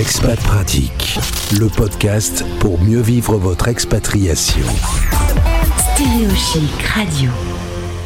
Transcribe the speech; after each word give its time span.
Expat 0.00 0.40
Pratique, 0.40 1.18
le 1.58 1.66
podcast 1.66 2.42
pour 2.58 2.80
mieux 2.80 3.02
vivre 3.02 3.36
votre 3.36 3.68
expatriation. 3.68 4.64
Stéréo 5.76 6.30
Chic 6.30 6.82
Radio. 6.94 7.30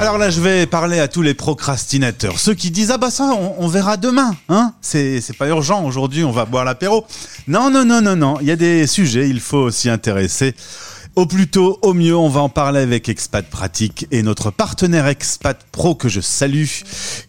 Alors 0.01 0.19
là, 0.19 0.29
je 0.29 0.41
vais 0.41 0.67
parler 0.67 0.99
à 0.99 1.07
tous 1.07 1.23
les 1.23 1.35
procrastinateurs, 1.35 2.41
ceux 2.41 2.55
qui 2.55 2.73
disent 2.73 2.91
ah 2.91 2.99
bah 2.99 3.13
ça, 3.13 3.31
on, 3.39 3.55
on 3.59 3.69
verra 3.69 3.97
demain, 3.97 4.35
hein 4.49 4.73
C'est 4.81 5.21
c'est 5.21 5.37
pas 5.37 5.47
urgent 5.47 5.85
aujourd'hui, 5.85 6.25
on 6.25 6.33
va 6.33 6.47
boire 6.47 6.65
l'apéro. 6.65 7.07
Non 7.47 7.71
non 7.71 7.85
non 7.85 8.01
non 8.01 8.17
non, 8.17 8.39
il 8.41 8.49
y 8.49 8.51
a 8.51 8.57
des 8.57 8.89
sujets, 8.89 9.29
il 9.29 9.39
faut 9.39 9.71
s'y 9.71 9.89
intéresser. 9.89 10.57
Au 11.17 11.27
plus 11.27 11.47
tôt, 11.47 11.79
au 11.83 11.95
mieux, 11.95 12.17
on 12.17 12.29
va 12.29 12.41
en 12.41 12.49
parler 12.49 12.81
avec 12.81 13.09
Expat 13.09 13.49
Pratique 13.49 14.09
et 14.11 14.25
notre 14.25 14.51
partenaire 14.51 15.07
Expat 15.07 15.65
Pro 15.71 15.95
que 15.95 16.09
je 16.09 16.21
salue, 16.21 16.65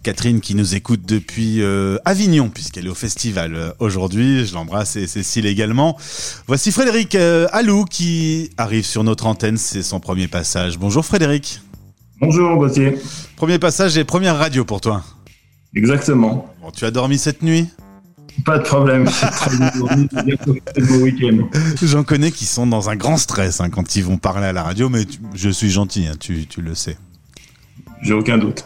Catherine 0.02 0.42
qui 0.42 0.56
nous 0.56 0.74
écoute 0.74 1.02
depuis 1.06 1.62
euh, 1.62 1.98
Avignon 2.04 2.50
puisqu'elle 2.50 2.88
est 2.88 2.90
au 2.90 2.96
festival 2.96 3.54
euh, 3.54 3.70
aujourd'hui. 3.78 4.48
Je 4.48 4.56
l'embrasse 4.56 4.96
et 4.96 5.06
Cécile 5.06 5.46
également. 5.46 5.98
Voici 6.48 6.72
Frédéric 6.72 7.14
euh, 7.14 7.46
Alou 7.52 7.86
qui 7.86 8.50
arrive 8.58 8.86
sur 8.86 9.04
notre 9.04 9.28
antenne, 9.28 9.58
c'est 9.58 9.84
son 9.84 10.00
premier 10.00 10.28
passage. 10.28 10.80
Bonjour 10.80 11.06
Frédéric. 11.06 11.62
Bonjour 12.20 12.58
Gauthier. 12.58 12.98
Premier 13.36 13.60
passage 13.60 14.00
et 14.00 14.04
première 14.04 14.38
radio 14.38 14.66
pour 14.66 14.82
toi. 14.82 15.04
Exactement. 15.76 16.52
Bon, 16.60 16.72
tu 16.72 16.86
as 16.86 16.92
dormi 16.92 17.20
cette 17.20 17.44
nuit? 17.44 17.68
Pas 18.44 18.58
de 18.60 18.64
problème. 18.64 19.06
Mon 20.90 20.98
week-end. 20.98 21.48
J'en 21.82 22.04
connais 22.04 22.32
qui 22.32 22.46
sont 22.46 22.68
dans 22.68 22.90
un 22.90 22.96
grand 22.96 23.18
stress 23.18 23.62
hein, 23.62 23.70
quand 23.70 23.96
ils 23.96 24.04
vont 24.04 24.18
parler 24.18 24.48
à 24.48 24.54
la 24.54 24.64
radio, 24.64 24.90
mais 24.90 25.06
tu- 25.06 25.20
je 25.34 25.50
suis 25.50 25.70
gentil, 25.70 26.08
hein, 26.08 26.16
tu, 26.20 26.46
tu 26.48 26.62
le 26.62 26.76
sais. 26.76 26.98
J'ai 28.02 28.14
aucun 28.14 28.38
doute. 28.38 28.66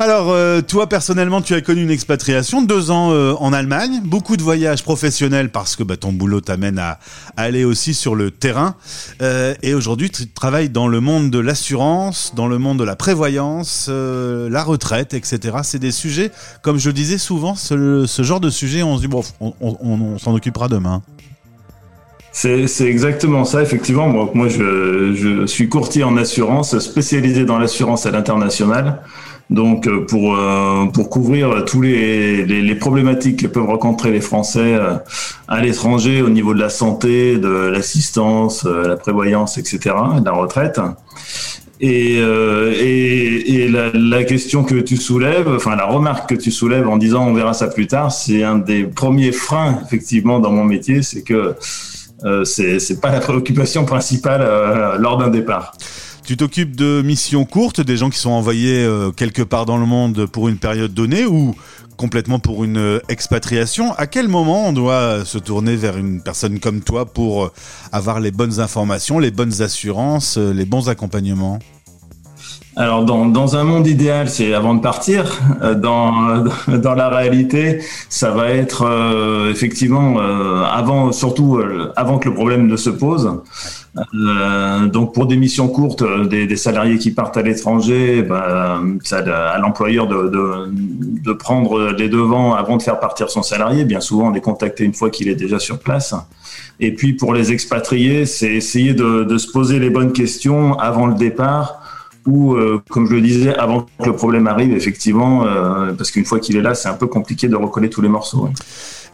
Alors, 0.00 0.30
euh, 0.30 0.60
toi 0.60 0.88
personnellement, 0.88 1.42
tu 1.42 1.54
as 1.54 1.60
connu 1.60 1.82
une 1.82 1.90
expatriation, 1.90 2.62
deux 2.62 2.92
ans 2.92 3.10
euh, 3.10 3.34
en 3.40 3.52
Allemagne, 3.52 4.00
beaucoup 4.04 4.36
de 4.36 4.42
voyages 4.44 4.84
professionnels 4.84 5.50
parce 5.50 5.74
que 5.74 5.82
bah, 5.82 5.96
ton 5.96 6.12
boulot 6.12 6.40
t'amène 6.40 6.78
à, 6.78 7.00
aller 7.36 7.64
aussi 7.64 7.94
sur 7.94 8.14
le 8.14 8.30
terrain. 8.30 8.76
Euh, 9.22 9.54
et 9.60 9.74
aujourd'hui, 9.74 10.08
tu 10.08 10.28
travailles 10.28 10.68
dans 10.68 10.86
le 10.86 11.00
monde 11.00 11.30
de 11.30 11.40
l'assurance, 11.40 12.32
dans 12.36 12.46
le 12.46 12.58
monde 12.58 12.78
de 12.78 12.84
la 12.84 12.94
prévoyance, 12.94 13.88
la 13.88 14.62
retraite, 14.62 15.14
etc. 15.14 15.58
C'est 15.64 15.80
des 15.80 15.90
sujets, 15.90 16.30
comme 16.62 16.78
je 16.78 16.90
le 16.90 16.92
disais 16.92 17.18
souvent, 17.18 17.56
ce, 17.56 18.06
genre 18.20 18.40
de 18.40 18.50
sujet, 18.50 18.84
on 18.84 18.96
se 18.96 19.00
dit 19.00 19.08
bon, 19.08 19.24
on, 19.40 20.16
s'en 20.18 20.32
occupera 20.32 20.68
demain. 20.68 21.02
C'est 22.30 22.68
exactement 22.82 23.44
ça, 23.44 23.62
effectivement. 23.62 24.06
Moi, 24.06 24.46
je 24.46 25.44
suis 25.46 25.68
courtier 25.68 26.04
en 26.04 26.16
assurance, 26.16 26.78
spécialisé 26.78 27.44
dans 27.44 27.58
l'assurance 27.58 28.06
à 28.06 28.12
l'international. 28.12 29.00
Donc, 29.50 29.86
euh, 29.86 30.04
pour, 30.04 30.36
euh, 30.36 30.86
pour 30.92 31.08
couvrir 31.08 31.64
tous 31.64 31.80
les, 31.80 32.44
les, 32.44 32.60
les 32.60 32.74
problématiques 32.74 33.40
que 33.40 33.46
peuvent 33.46 33.64
rencontrer 33.64 34.10
les 34.10 34.20
Français 34.20 34.74
euh, 34.74 34.96
à 35.48 35.62
l'étranger 35.62 36.20
au 36.20 36.28
niveau 36.28 36.52
de 36.52 36.60
la 36.60 36.68
santé, 36.68 37.38
de 37.38 37.48
l'assistance, 37.48 38.66
euh, 38.66 38.86
la 38.86 38.96
prévoyance, 38.96 39.56
etc., 39.56 39.94
de 40.20 40.24
la 40.24 40.32
retraite. 40.32 40.80
Et, 41.80 42.14
et, 42.16 43.54
et 43.54 43.68
la, 43.68 43.92
la 43.94 44.24
question 44.24 44.64
que 44.64 44.74
tu 44.74 44.96
soulèves, 44.96 45.48
enfin 45.48 45.76
la 45.76 45.84
remarque 45.86 46.30
que 46.30 46.34
tu 46.34 46.50
soulèves 46.50 46.88
en 46.88 46.96
disant 46.96 47.28
on 47.28 47.34
verra 47.34 47.54
ça 47.54 47.68
plus 47.68 47.86
tard, 47.86 48.10
c'est 48.10 48.42
un 48.42 48.58
des 48.58 48.82
premiers 48.82 49.30
freins 49.30 49.78
effectivement 49.86 50.40
dans 50.40 50.50
mon 50.50 50.64
métier, 50.64 51.02
c'est 51.02 51.22
que 51.22 51.54
euh, 52.24 52.44
c'est 52.44 53.00
pas 53.00 53.12
la 53.12 53.20
préoccupation 53.20 53.84
principale 53.84 54.44
lors 54.98 55.18
d'un 55.18 55.28
départ. 55.28 55.72
Tu 56.28 56.36
t'occupes 56.36 56.76
de 56.76 57.00
missions 57.00 57.46
courtes, 57.46 57.80
des 57.80 57.96
gens 57.96 58.10
qui 58.10 58.18
sont 58.18 58.32
envoyés 58.32 58.84
euh, 58.84 59.12
quelque 59.12 59.40
part 59.40 59.64
dans 59.64 59.78
le 59.78 59.86
monde 59.86 60.26
pour 60.26 60.48
une 60.48 60.58
période 60.58 60.92
donnée 60.92 61.24
ou 61.24 61.54
complètement 61.96 62.38
pour 62.38 62.64
une 62.64 62.76
euh, 62.76 63.00
expatriation? 63.08 63.94
À 63.94 64.06
quel 64.06 64.28
moment 64.28 64.68
on 64.68 64.74
doit 64.74 64.92
euh, 64.92 65.24
se 65.24 65.38
tourner 65.38 65.74
vers 65.74 65.96
une 65.96 66.20
personne 66.20 66.60
comme 66.60 66.82
toi 66.82 67.06
pour 67.06 67.50
avoir 67.92 68.20
les 68.20 68.30
bonnes 68.30 68.60
informations, 68.60 69.18
les 69.18 69.30
bonnes 69.30 69.62
assurances, 69.62 70.36
les 70.36 70.66
bons 70.66 70.90
accompagnements? 70.90 71.60
Alors 72.78 73.04
dans, 73.04 73.26
dans 73.26 73.56
un 73.56 73.64
monde 73.64 73.88
idéal, 73.88 74.28
c'est 74.28 74.54
avant 74.54 74.72
de 74.74 74.80
partir. 74.80 75.24
Euh, 75.62 75.74
Dans, 75.74 76.44
dans 76.68 76.94
la 76.94 77.08
réalité, 77.08 77.80
ça 78.08 78.30
va 78.30 78.50
être 78.50 78.82
euh, 78.86 79.50
effectivement 79.50 80.20
euh, 80.20 80.62
avant, 80.62 81.10
surtout 81.10 81.56
euh, 81.56 81.92
avant 81.96 82.18
que 82.20 82.28
le 82.28 82.34
problème 82.36 82.68
ne 82.68 82.76
se 82.76 82.90
pose. 82.90 83.32
Euh, 84.14 84.86
donc 84.86 85.12
pour 85.12 85.26
des 85.26 85.36
missions 85.36 85.66
courtes, 85.66 86.02
euh, 86.02 86.26
des, 86.26 86.46
des 86.46 86.56
salariés 86.56 86.98
qui 86.98 87.10
partent 87.10 87.36
à 87.36 87.42
l'étranger, 87.42 88.22
ben, 88.22 88.96
ça 89.02 89.18
à 89.54 89.58
l'employeur 89.58 90.06
de, 90.06 90.28
de, 90.28 90.70
de 91.24 91.32
prendre 91.32 91.90
les 91.90 92.08
devants 92.08 92.54
avant 92.54 92.76
de 92.76 92.82
faire 92.82 93.00
partir 93.00 93.28
son 93.28 93.42
salarié. 93.42 93.84
Bien 93.86 94.00
souvent, 94.00 94.30
on 94.30 94.34
est 94.34 94.40
contacté 94.40 94.84
une 94.84 94.94
fois 94.94 95.10
qu'il 95.10 95.28
est 95.28 95.34
déjà 95.34 95.58
sur 95.58 95.80
place. 95.80 96.14
Et 96.78 96.94
puis 96.94 97.14
pour 97.14 97.34
les 97.34 97.50
expatriés, 97.50 98.24
c'est 98.24 98.52
essayer 98.52 98.94
de, 98.94 99.24
de 99.24 99.36
se 99.36 99.50
poser 99.50 99.80
les 99.80 99.90
bonnes 99.90 100.12
questions 100.12 100.78
avant 100.78 101.06
le 101.08 101.14
départ 101.14 101.80
ou, 102.26 102.54
euh, 102.54 102.82
comme 102.90 103.06
je 103.08 103.14
le 103.14 103.20
disais, 103.22 103.54
avant 103.54 103.82
que 103.82 104.04
le 104.06 104.14
problème 104.16 104.46
arrive, 104.46 104.72
effectivement, 104.74 105.44
euh, 105.46 105.92
parce 105.94 106.10
qu'une 106.10 106.24
fois 106.24 106.40
qu'il 106.40 106.56
est 106.56 106.62
là, 106.62 106.74
c'est 106.74 106.88
un 106.88 106.94
peu 106.94 107.06
compliqué 107.06 107.48
de 107.48 107.56
recoller 107.56 107.88
tous 107.90 108.02
les 108.02 108.08
morceaux. 108.08 108.46
hein. 108.46 108.52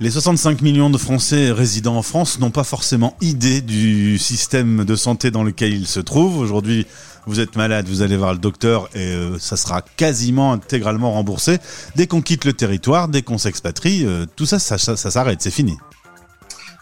Les 0.00 0.10
65 0.10 0.60
millions 0.62 0.90
de 0.90 0.98
Français 0.98 1.52
résidant 1.52 1.96
en 1.96 2.02
France 2.02 2.40
n'ont 2.40 2.50
pas 2.50 2.64
forcément 2.64 3.16
idée 3.20 3.60
du 3.60 4.18
système 4.18 4.84
de 4.84 4.96
santé 4.96 5.30
dans 5.30 5.44
lequel 5.44 5.72
ils 5.72 5.86
se 5.86 6.00
trouvent. 6.00 6.38
Aujourd'hui, 6.38 6.86
vous 7.26 7.38
êtes 7.38 7.54
malade, 7.54 7.86
vous 7.88 8.02
allez 8.02 8.16
voir 8.16 8.32
le 8.32 8.40
docteur 8.40 8.88
et 8.94 8.98
euh, 8.98 9.38
ça 9.38 9.56
sera 9.56 9.82
quasiment 9.82 10.52
intégralement 10.52 11.12
remboursé. 11.12 11.58
Dès 11.94 12.08
qu'on 12.08 12.22
quitte 12.22 12.44
le 12.44 12.52
territoire, 12.54 13.06
dès 13.06 13.22
qu'on 13.22 13.38
s'expatrie, 13.38 14.04
tout 14.34 14.46
ça- 14.46 14.58
ça 14.58 14.78
s'arrête, 14.96 15.40
c'est 15.40 15.52
fini. 15.52 15.76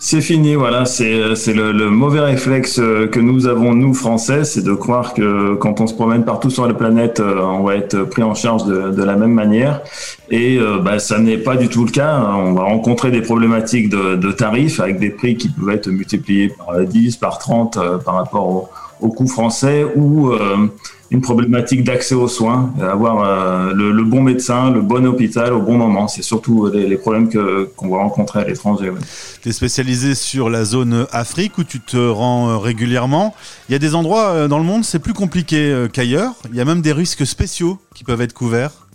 C'est 0.05 0.21
fini, 0.21 0.57
voilà. 0.57 0.85
C'est 0.85 1.37
c'est 1.37 1.55
le, 1.55 1.71
le 1.71 1.89
mauvais 1.89 2.19
réflexe 2.19 2.81
euh, 2.81 3.07
que 3.07 3.21
nous 3.21 3.47
avons 3.47 3.73
nous 3.73 3.95
Français, 3.95 4.43
c'est 4.43 4.63
de 4.63 4.73
croire 4.73 5.15
que 5.15 5.55
quand 5.55 5.81
on 5.81 5.87
se 5.87 5.95
promène 5.95 6.25
partout 6.25 6.51
sur 6.51 6.67
la 6.67 6.75
planète, 6.75 7.21
euh, 7.21 7.41
on 7.41 7.63
va 7.63 7.77
être 7.77 8.03
pris 8.03 8.25
en 8.25 8.35
charge 8.35 8.65
de, 8.65 8.91
de 8.91 9.03
la 9.05 9.15
même 9.15 9.33
manière. 9.33 9.81
Et 10.29 10.59
euh, 10.59 10.81
bah, 10.81 10.99
ça 10.99 11.21
n'est 11.21 11.39
pas 11.39 11.55
du 11.55 11.69
tout 11.69 11.85
le 11.85 11.93
cas. 11.93 12.19
On 12.35 12.53
va 12.53 12.65
rencontrer 12.65 13.13
des 13.13 13.23
problématiques 13.23 13.91
de, 13.91 14.17
de 14.17 14.33
tarifs 14.33 14.81
avec 14.81 14.99
des 14.99 15.11
prix 15.11 15.37
qui 15.37 15.49
peuvent 15.49 15.71
être 15.73 15.89
multipliés 15.89 16.49
par 16.49 16.81
10, 16.81 17.17
par 17.19 17.39
30 17.39 17.77
euh, 17.77 17.99
par 17.99 18.17
rapport 18.17 18.49
au, 18.49 18.71
au 19.03 19.09
coût 19.09 19.27
français 19.27 19.85
ou 19.97 20.31
euh, 20.31 20.69
une 21.11 21.21
problématique 21.21 21.85
d'accès 21.85 22.15
aux 22.15 22.29
soins, 22.29 22.73
avoir 22.81 23.25
euh, 23.25 23.75
le, 23.75 24.05
bon 24.05 24.23
médecin, 24.23 24.71
le 24.71 24.81
bon 24.81 25.05
hôpital 25.07 25.53
au 25.53 25.61
bon 25.61 25.77
moment. 25.77 26.09
C'est 26.09 26.23
surtout 26.23 26.69
les, 26.73 26.87
les 26.87 26.97
problèmes 26.97 27.29
que 27.29 27.71
qu'on 27.77 27.89
va 27.89 27.99
rencontrer 27.99 28.41
à 28.41 28.45
l'étranger. 28.45 28.89
ouais. 28.91 29.01
Tu 29.43 29.49
es 29.49 29.53
spécialisé 29.53 30.15
sur 30.15 30.49
la 30.51 30.65
zone 30.65 31.09
Afrique 31.11 31.59
où 31.59 31.65
tu 31.65 31.81
te 31.81 31.97
rends 31.97 32.51
euh, 32.51 32.59
régulièrement. 32.59 33.35
Il 33.69 33.73
y 33.73 33.75
a 33.75 33.81
des 33.81 33.97
endroits 33.97 34.29
euh, 34.29 34.47
dans 34.47 34.59
le 34.59 34.65
monde, 34.65 34.85
c'est 34.85 35.01
plus 35.01 35.15
compliqué 35.15 35.57
euh, 35.57 35.89
qu'ailleurs. 35.89 36.35
Il 36.51 36.55
y 36.55 36.61
a 36.61 36.65
même 36.65 36.81
des 36.81 36.93
risques 36.93 37.27
spéciaux 37.27 37.81
qui 37.93 38.05
peuvent 38.05 38.21
être 38.21 38.35
couverts. 38.35 38.87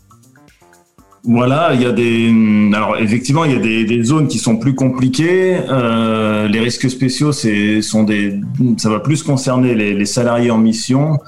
Voilà, 1.30 1.72
il 1.74 1.82
y 1.82 1.86
a 1.86 1.92
des. 1.92 2.34
Alors 2.74 2.98
effectivement, 2.98 3.44
il 3.44 3.52
y 3.52 3.56
a 3.56 3.60
des, 3.60 3.84
des 3.84 4.02
zones 4.02 4.30
qui 4.30 4.40
sont 4.40 4.56
plus 4.56 4.76
compliquées. 4.76 5.58
Euh, 5.70 6.48
les 6.48 6.62
risques 6.62 6.90
spéciaux, 6.90 7.34
c'est 7.34 7.82
sont 7.82 8.04
des. 8.04 8.40
Ça 8.78 8.90
va 8.90 9.02
plus 9.02 9.24
concerner 9.24 9.76
les, 9.76 9.94
les 9.94 10.06
salariés 10.06 10.52
en 10.52 10.58
mission 10.58 11.20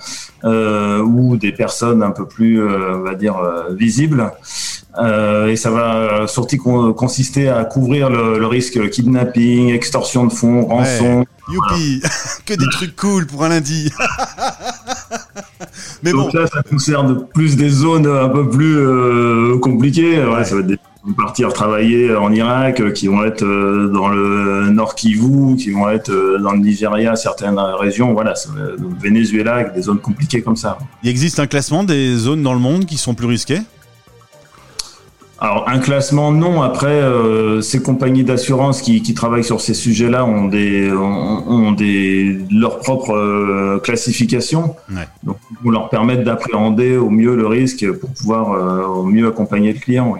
euh, 0.46 1.02
ou 1.02 1.36
des 1.36 1.52
personnes 1.52 2.02
un 2.02 2.12
peu 2.12 2.26
plus, 2.26 2.62
euh, 2.62 2.96
on 2.96 3.02
va 3.02 3.16
dire, 3.16 3.38
euh, 3.38 3.74
visibles. 3.74 4.32
Euh, 5.02 5.48
et 5.48 5.56
ça 5.56 5.72
va 5.72 6.28
surtout 6.28 6.58
con- 6.58 6.94
consister 6.94 7.50
à 7.50 7.64
couvrir 7.66 8.10
le, 8.10 8.40
le 8.40 8.48
risque 8.48 8.90
kidnapping, 8.90 9.70
extorsion 9.70 10.26
de 10.26 10.32
fonds, 10.34 10.66
rançon. 10.66 11.26
Youpi 11.52 12.02
Que 12.46 12.54
des 12.54 12.68
trucs 12.72 12.96
cool 12.96 13.26
pour 13.26 13.44
un 13.44 13.50
lundi 13.50 13.92
Mais 16.04 16.12
bon, 16.14 16.24
Donc 16.24 16.34
là, 16.34 16.48
ça 16.48 16.62
concerne 16.64 17.26
plus 17.34 17.56
des 17.56 17.70
zones 17.70 18.08
un 18.08 18.30
peu 18.30 18.48
plus 18.50 18.78
euh, 18.78 19.58
compliquées. 19.60 20.24
Ouais, 20.24 20.30
Ouais. 20.30 20.44
Ça 20.46 20.56
va 20.56 20.62
être 20.62 20.68
des 20.68 20.78
partir 21.18 21.52
travailler 21.54 22.16
en 22.16 22.32
Irak, 22.32 22.82
euh, 22.82 22.92
qui 22.92 23.08
vont 23.08 23.24
être 23.24 23.44
euh, 23.44 23.90
dans 23.92 24.10
le 24.10 24.70
Nord 24.70 24.94
Kivu, 24.96 25.56
qui 25.56 25.72
vont 25.72 25.90
être 25.90 26.10
euh, 26.12 26.38
dans 26.38 26.52
le 26.52 26.60
Nigeria, 26.60 27.16
certaines 27.16 27.58
régions. 27.58 28.14
Voilà, 28.14 28.34
le 28.56 28.78
Venezuela, 29.02 29.64
des 29.64 29.82
zones 29.82 30.00
compliquées 30.00 30.42
comme 30.42 30.56
ça. 30.58 30.78
il 31.02 31.10
existe 31.10 31.40
un 31.40 31.48
classement 31.48 31.84
des 31.84 32.16
zones 32.16 32.44
dans 32.44 32.54
le 32.54 32.60
monde 32.60 32.86
qui 32.86 32.98
sont 32.98 33.16
plus 33.16 33.26
risquées? 33.28 33.62
Alors 35.42 35.70
un 35.70 35.80
classement 35.80 36.32
non. 36.32 36.62
Après, 36.62 36.88
euh, 36.88 37.62
ces 37.62 37.82
compagnies 37.82 38.26
d'assurance 38.26 38.82
qui, 38.82 39.02
qui 39.02 39.14
travaillent 39.14 39.44
sur 39.44 39.62
ces 39.62 39.74
sujets-là 39.74 40.26
ont 40.26 40.48
des 40.48 40.92
ont, 40.92 41.44
ont 41.48 41.72
des 41.72 42.38
leur 42.52 42.80
propre 42.80 43.12
euh, 43.12 43.80
classification. 43.80 44.76
Ouais. 44.92 45.08
Donc 45.24 45.38
pour 45.62 45.72
leur 45.72 45.90
permettre 45.90 46.24
d'appréhender 46.24 46.98
au 46.98 47.10
mieux 47.10 47.36
le 47.36 47.48
risque 47.48 47.90
pour 47.94 48.10
pouvoir 48.10 48.52
euh, 48.52 48.86
au 48.86 49.06
mieux 49.06 49.28
accompagner 49.28 49.72
le 49.72 49.80
client. 49.80 50.14
Oui. 50.14 50.20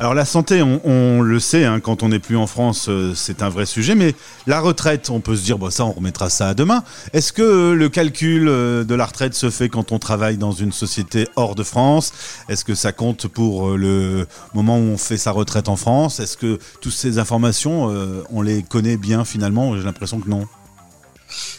Alors 0.00 0.14
la 0.14 0.24
santé, 0.24 0.62
on, 0.62 0.80
on 0.84 1.22
le 1.22 1.38
sait, 1.38 1.64
hein, 1.64 1.80
quand 1.80 2.02
on 2.02 2.08
n'est 2.08 2.18
plus 2.18 2.36
en 2.36 2.46
France, 2.46 2.88
euh, 2.88 3.12
c'est 3.14 3.42
un 3.42 3.48
vrai 3.48 3.66
sujet, 3.66 3.94
mais 3.94 4.14
la 4.46 4.60
retraite, 4.60 5.10
on 5.10 5.20
peut 5.20 5.36
se 5.36 5.44
dire, 5.44 5.58
bon, 5.58 5.70
ça, 5.70 5.84
on 5.84 5.92
remettra 5.92 6.28
ça 6.28 6.48
à 6.48 6.54
demain. 6.54 6.82
Est-ce 7.12 7.32
que 7.32 7.72
le 7.72 7.88
calcul 7.88 8.46
de 8.46 8.94
la 8.94 9.06
retraite 9.06 9.34
se 9.34 9.48
fait 9.50 9.68
quand 9.68 9.92
on 9.92 9.98
travaille 9.98 10.36
dans 10.36 10.52
une 10.52 10.72
société 10.72 11.28
hors 11.36 11.54
de 11.54 11.62
France? 11.62 12.12
Est-ce 12.48 12.64
que 12.64 12.74
ça 12.74 12.92
compte 12.92 13.28
pour 13.28 13.76
le 13.76 14.26
moment 14.56 14.78
où 14.78 14.82
on 14.82 14.96
fait 14.96 15.16
sa 15.16 15.30
retraite 15.30 15.68
en 15.68 15.76
France 15.76 16.20
Est-ce 16.20 16.36
que 16.36 16.58
toutes 16.80 16.92
ces 16.92 17.18
informations, 17.18 17.92
on 18.30 18.42
les 18.42 18.62
connaît 18.62 18.96
bien 18.96 19.24
finalement 19.24 19.76
J'ai 19.76 19.84
l'impression 19.84 20.20
que 20.20 20.28
non. 20.28 20.46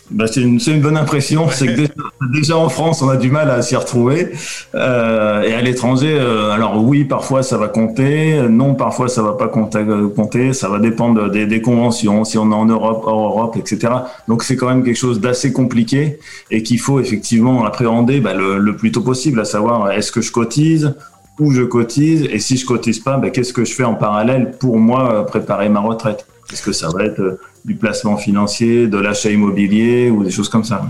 Bah, 0.09 0.25
c'est 0.27 0.41
une, 0.41 0.59
une, 0.65 0.81
bonne 0.81 0.95
impression. 0.95 1.49
C'est 1.49 1.67
que 1.67 1.81
déjà, 2.33 2.57
en 2.57 2.69
France, 2.69 3.01
on 3.01 3.09
a 3.09 3.17
du 3.17 3.29
mal 3.29 3.49
à 3.49 3.61
s'y 3.61 3.75
retrouver. 3.75 4.31
Euh, 4.73 5.41
et 5.43 5.53
à 5.53 5.61
l'étranger, 5.61 6.17
euh, 6.17 6.51
alors 6.51 6.81
oui, 6.81 7.03
parfois 7.03 7.43
ça 7.43 7.57
va 7.57 7.67
compter. 7.67 8.41
Non, 8.49 8.73
parfois 8.75 9.09
ça 9.09 9.21
va 9.21 9.33
pas 9.33 9.49
compter. 9.49 10.53
Ça 10.53 10.69
va 10.69 10.79
dépendre 10.79 11.29
des, 11.29 11.45
des, 11.45 11.61
conventions, 11.61 12.23
si 12.23 12.37
on 12.37 12.51
est 12.51 12.55
en 12.55 12.65
Europe, 12.65 13.03
hors 13.05 13.27
Europe, 13.27 13.57
etc. 13.57 13.93
Donc 14.27 14.43
c'est 14.43 14.55
quand 14.55 14.69
même 14.69 14.83
quelque 14.83 14.97
chose 14.97 15.19
d'assez 15.19 15.51
compliqué 15.51 16.19
et 16.51 16.63
qu'il 16.63 16.79
faut 16.79 16.99
effectivement 16.99 17.65
appréhender 17.65 18.21
bah, 18.21 18.33
le, 18.33 18.59
le, 18.59 18.75
plus 18.77 18.91
tôt 18.91 19.01
possible, 19.01 19.41
à 19.41 19.45
savoir 19.45 19.91
est-ce 19.91 20.11
que 20.11 20.21
je 20.21 20.31
cotise 20.31 20.95
où 21.39 21.51
je 21.51 21.61
cotise 21.61 22.23
et 22.31 22.39
si 22.39 22.57
je 22.57 22.65
cotise 22.65 22.99
pas, 22.99 23.17
bah, 23.17 23.29
qu'est-ce 23.29 23.53
que 23.53 23.65
je 23.65 23.73
fais 23.73 23.83
en 23.83 23.95
parallèle 23.95 24.51
pour 24.59 24.77
moi 24.77 25.25
préparer 25.25 25.69
ma 25.69 25.79
retraite? 25.79 26.25
Est-ce 26.51 26.61
que 26.61 26.71
ça 26.71 26.89
va 26.89 27.03
être 27.03 27.19
euh, 27.19 27.39
du 27.65 27.75
placement 27.75 28.17
financier, 28.17 28.87
de 28.87 28.97
l'achat 28.97 29.29
immobilier 29.29 30.09
ou 30.09 30.23
des 30.23 30.31
choses 30.31 30.49
comme 30.49 30.63
ça? 30.63 30.81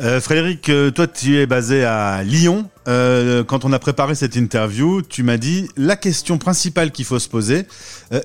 Euh, 0.00 0.20
Frédéric, 0.20 0.68
euh, 0.68 0.92
toi 0.92 1.08
tu 1.08 1.38
es 1.38 1.46
basé 1.46 1.84
à 1.84 2.22
Lyon. 2.22 2.70
Euh, 2.86 3.42
quand 3.42 3.64
on 3.64 3.72
a 3.72 3.80
préparé 3.80 4.14
cette 4.14 4.36
interview, 4.36 5.02
tu 5.02 5.24
m'as 5.24 5.38
dit 5.38 5.68
la 5.76 5.96
question 5.96 6.38
principale 6.38 6.92
qu'il 6.92 7.04
faut 7.04 7.18
se 7.18 7.28
poser, 7.28 7.66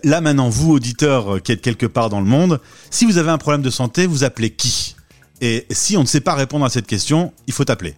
là 0.04 0.22
maintenant 0.22 0.50
vous 0.50 0.72
auditeurs 0.72 1.42
qui 1.42 1.52
êtes 1.52 1.62
quelque 1.62 1.88
part 1.88 2.10
dans 2.10 2.22
le 2.22 2.28
monde, 2.28 2.62
si 2.92 3.06
vous 3.06 3.18
avez 3.18 3.32
un 3.32 3.40
problème 3.40 3.64
de 3.64 3.72
santé, 3.72 4.06
vous 4.06 4.24
appelez 4.24 4.52
qui? 4.52 4.96
Et 5.42 5.66
si 5.72 5.98
on 5.98 6.02
ne 6.02 6.08
sait 6.08 6.22
pas 6.22 6.36
répondre 6.36 6.64
à 6.64 6.70
cette 6.70 6.88
question, 6.88 7.34
il 7.48 7.54
faut 7.54 7.70
appeler. 7.70 7.96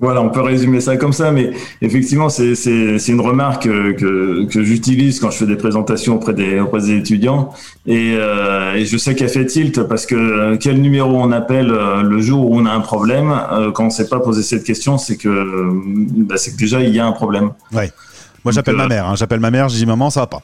Voilà, 0.00 0.22
on 0.22 0.30
peut 0.30 0.42
résumer 0.42 0.80
ça 0.80 0.96
comme 0.96 1.12
ça, 1.12 1.32
mais 1.32 1.50
effectivement, 1.82 2.28
c'est 2.28 3.08
une 3.08 3.20
remarque 3.20 3.64
que, 3.64 4.44
que, 4.44 4.62
j'utilise 4.62 5.18
quand 5.18 5.30
je 5.30 5.38
fais 5.38 5.46
des 5.46 5.56
présentations 5.56 6.14
auprès 6.14 6.34
des, 6.34 6.60
auprès 6.60 6.80
des 6.80 6.96
étudiants. 6.96 7.52
Et, 7.86 8.14
euh, 8.16 8.74
et 8.74 8.84
je 8.84 8.96
sais 8.96 9.16
qu'elle 9.16 9.28
fait 9.28 9.46
tilt 9.46 9.82
parce 9.82 10.06
que 10.06 10.54
quel 10.56 10.80
numéro 10.80 11.16
on 11.16 11.32
appelle 11.32 11.70
euh, 11.70 12.02
le 12.02 12.20
jour 12.20 12.48
où 12.48 12.56
on 12.56 12.66
a 12.66 12.70
un 12.70 12.80
problème, 12.80 13.34
euh, 13.52 13.72
quand 13.72 13.84
on 13.84 13.86
ne 13.86 13.92
sait 13.92 14.08
pas 14.08 14.20
poser 14.20 14.44
cette 14.44 14.62
question, 14.62 14.98
c'est 14.98 15.16
que, 15.16 15.72
bah, 16.22 16.36
c'est 16.36 16.52
que 16.52 16.56
déjà 16.56 16.80
il 16.80 16.94
y 16.94 17.00
a 17.00 17.06
un 17.06 17.12
problème. 17.12 17.50
Ouais. 17.72 17.90
Moi, 18.44 18.52
j'appelle 18.52 18.76
ma 18.76 18.86
mère. 18.86 19.06
Hein. 19.06 19.16
J'appelle 19.16 19.40
ma 19.40 19.50
mère, 19.50 19.68
je 19.68 19.76
dis 19.76 19.86
maman, 19.86 20.10
ça 20.10 20.20
va 20.20 20.26
pas. 20.28 20.42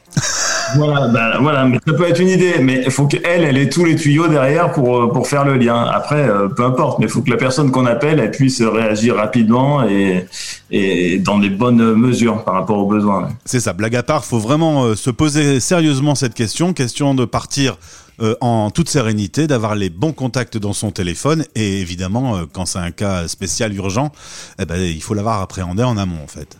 Voilà, 0.75 1.07
bah, 1.07 1.37
voilà, 1.39 1.65
mais 1.65 1.79
ça 1.85 1.93
peut 1.93 2.07
être 2.07 2.19
une 2.19 2.29
idée, 2.29 2.55
mais 2.61 2.83
il 2.85 2.91
faut 2.91 3.07
qu'elle, 3.07 3.43
elle 3.43 3.57
ait 3.57 3.69
tous 3.69 3.85
les 3.85 3.95
tuyaux 3.95 4.27
derrière 4.27 4.71
pour, 4.71 4.97
euh, 4.97 5.11
pour 5.11 5.27
faire 5.27 5.45
le 5.45 5.55
lien. 5.55 5.83
Après, 5.83 6.27
euh, 6.27 6.47
peu 6.47 6.63
importe, 6.63 6.99
mais 6.99 7.05
il 7.05 7.11
faut 7.11 7.21
que 7.21 7.29
la 7.29 7.37
personne 7.37 7.71
qu'on 7.71 7.85
appelle, 7.85 8.19
elle 8.19 8.31
puisse 8.31 8.61
réagir 8.61 9.15
rapidement 9.15 9.83
et, 9.87 10.27
et 10.71 11.17
dans 11.19 11.39
les 11.39 11.49
bonnes 11.49 11.93
mesures 11.95 12.43
par 12.43 12.55
rapport 12.55 12.77
aux 12.77 12.87
besoins. 12.87 13.29
C'est 13.45 13.59
ça, 13.59 13.73
blague 13.73 13.95
à 13.95 14.03
part, 14.03 14.25
faut 14.25 14.39
vraiment 14.39 14.85
euh, 14.85 14.95
se 14.95 15.09
poser 15.09 15.59
sérieusement 15.59 16.15
cette 16.15 16.33
question, 16.33 16.73
question 16.73 17.15
de 17.15 17.25
partir 17.25 17.77
en 18.39 18.71
toute 18.71 18.87
sérénité, 18.87 19.45
d'avoir 19.45 19.75
les 19.75 19.89
bons 19.89 20.13
contacts 20.13 20.57
dans 20.57 20.71
son 20.71 20.89
téléphone 20.89 21.43
et 21.53 21.81
évidemment, 21.81 22.39
quand 22.53 22.65
c'est 22.65 22.79
un 22.79 22.91
cas 22.91 23.27
spécial 23.27 23.75
urgent, 23.75 24.09
eh 24.57 24.63
ben, 24.63 24.77
il 24.77 25.03
faut 25.03 25.13
l'avoir 25.13 25.41
appréhendé 25.41 25.83
en 25.83 25.97
amont 25.97 26.23
en 26.23 26.27
fait. 26.27 26.57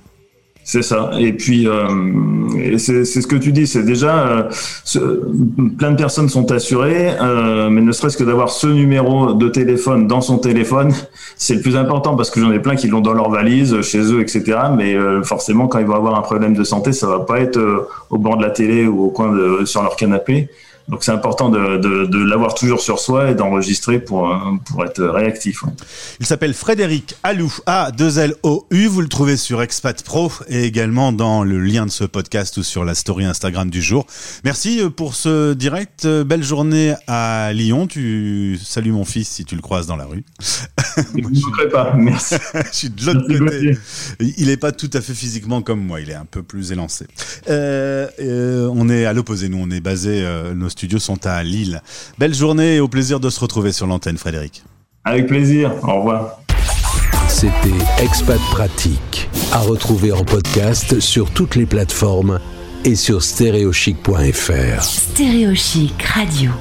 C'est 0.67 0.81
ça. 0.81 1.11
Et 1.19 1.31
puis, 1.31 1.67
euh, 1.67 2.77
c'est 2.79 3.05
ce 3.05 3.27
que 3.27 3.35
tu 3.35 3.51
dis, 3.51 3.67
c'est 3.67 3.83
déjà, 3.83 4.27
euh, 4.27 4.49
plein 5.77 5.91
de 5.91 5.95
personnes 5.95 6.27
sont 6.27 6.51
assurées, 6.51 7.11
euh, 7.21 7.69
mais 7.69 7.81
ne 7.81 7.91
serait-ce 7.91 8.17
que 8.17 8.23
d'avoir 8.23 8.49
ce 8.49 8.65
numéro 8.65 9.33
de 9.33 9.47
téléphone 9.47 10.07
dans 10.07 10.21
son 10.21 10.39
téléphone, 10.39 10.91
c'est 11.37 11.53
le 11.53 11.61
plus 11.61 11.77
important 11.77 12.15
parce 12.15 12.31
que 12.31 12.41
j'en 12.41 12.51
ai 12.51 12.59
plein 12.59 12.75
qui 12.75 12.87
l'ont 12.87 13.01
dans 13.01 13.13
leur 13.13 13.29
valise, 13.29 13.79
chez 13.81 14.11
eux, 14.11 14.21
etc. 14.21 14.57
Mais 14.75 14.95
euh, 14.95 15.21
forcément, 15.21 15.67
quand 15.67 15.77
ils 15.77 15.85
vont 15.85 15.95
avoir 15.95 16.15
un 16.17 16.21
problème 16.21 16.55
de 16.55 16.63
santé, 16.63 16.93
ça 16.93 17.05
va 17.05 17.19
pas 17.19 17.41
être 17.41 17.57
euh, 17.57 17.87
au 18.09 18.17
bord 18.17 18.37
de 18.37 18.41
la 18.41 18.49
télé 18.49 18.87
ou 18.87 19.03
au 19.03 19.09
coin 19.11 19.31
de, 19.31 19.65
sur 19.65 19.83
leur 19.83 19.95
canapé. 19.95 20.49
Donc 20.87 21.03
c'est 21.03 21.11
important 21.11 21.49
de, 21.49 21.77
de, 21.77 22.05
de 22.05 22.17
l'avoir 22.23 22.53
toujours 22.53 22.79
sur 22.79 22.99
soi 22.99 23.31
et 23.31 23.35
d'enregistrer 23.35 23.99
pour, 23.99 24.29
euh, 24.29 24.37
pour 24.65 24.85
être 24.85 25.03
réactif. 25.03 25.63
Il 26.19 26.25
s'appelle 26.25 26.53
Frédéric 26.53 27.15
Alou, 27.23 27.51
A2L-O-U. 27.65 28.87
Vous 28.87 29.01
le 29.01 29.07
trouvez 29.07 29.37
sur 29.37 29.61
Expat 29.61 30.03
Pro 30.03 30.31
et 30.47 30.63
également 30.63 31.11
dans 31.11 31.43
le 31.43 31.59
lien 31.59 31.85
de 31.85 31.91
ce 31.91 32.03
podcast 32.03 32.57
ou 32.57 32.63
sur 32.63 32.85
la 32.85 32.93
story 32.93 33.25
Instagram 33.25 33.69
du 33.69 33.81
jour. 33.81 34.05
Merci 34.43 34.81
euh, 34.81 34.89
pour 34.89 35.15
ce 35.15 35.53
direct. 35.53 36.05
Euh, 36.05 36.23
belle 36.23 36.43
journée 36.43 36.93
à 37.07 37.51
Lyon. 37.53 37.87
Tu 37.87 38.59
salues 38.63 38.91
mon 38.91 39.05
fils 39.05 39.29
si 39.29 39.45
tu 39.45 39.55
le 39.55 39.61
croises 39.61 39.87
dans 39.87 39.95
la 39.95 40.05
rue. 40.05 40.23
Je 40.97 41.21
ne 41.21 41.69
pas, 41.69 41.93
merci. 41.95 42.35
je 42.53 42.77
suis 42.77 42.89
de 42.89 43.05
l'autre 43.05 43.27
côté. 43.27 43.77
Il 44.37 44.47
n'est 44.47 44.57
pas 44.57 44.71
tout 44.71 44.89
à 44.93 45.01
fait 45.01 45.13
physiquement 45.13 45.61
comme 45.61 45.81
moi, 45.81 46.01
il 46.01 46.09
est 46.09 46.15
un 46.15 46.25
peu 46.25 46.43
plus 46.43 46.71
élancé. 46.71 47.07
Euh, 47.49 48.07
euh, 48.19 48.69
on 48.73 48.89
est 48.89 49.05
à 49.05 49.13
l'opposé, 49.13 49.49
nous, 49.49 49.59
on 49.61 49.69
est 49.71 49.79
basé, 49.79 50.23
euh, 50.23 50.53
nos 50.53 50.69
studios 50.75 50.99
sont 50.99 51.25
à 51.25 51.41
Lille. 51.41 51.81
Belle 52.17 52.33
journée 52.33 52.75
et 52.75 52.79
au 52.81 52.89
plaisir 52.89 53.19
de 53.21 53.29
se 53.29 53.39
retrouver 53.39 53.71
sur 53.71 53.87
l'antenne, 53.87 54.17
Frédéric. 54.17 54.63
Avec 55.05 55.27
plaisir, 55.27 55.71
au 55.83 55.99
revoir. 55.99 56.39
C'était 57.29 58.03
Expat 58.03 58.39
Pratique, 58.51 59.29
à 59.53 59.59
retrouver 59.59 60.11
en 60.11 60.23
podcast 60.23 60.99
sur 60.99 61.31
toutes 61.31 61.55
les 61.55 61.65
plateformes 61.65 62.39
et 62.83 62.95
sur 62.95 63.23
stéréochic.fr. 63.23 64.81
Stéréochic 64.81 66.03
Radio. 66.03 66.51